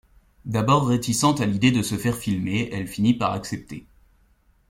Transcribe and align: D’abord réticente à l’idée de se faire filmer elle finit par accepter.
D’abord 0.45 0.87
réticente 0.87 1.41
à 1.41 1.45
l’idée 1.45 1.69
de 1.69 1.83
se 1.83 1.95
faire 1.95 2.17
filmer 2.17 2.71
elle 2.71 2.87
finit 2.87 3.13
par 3.13 3.33
accepter. 3.33 3.85